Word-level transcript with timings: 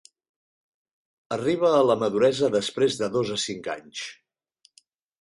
Arriba 1.37 1.69
a 1.81 1.83
la 1.89 1.97
maduresa 2.05 2.51
després 2.57 3.01
de 3.05 3.13
dos 3.19 3.37
a 3.39 3.41
cinc 3.47 3.73
anys. 3.79 4.07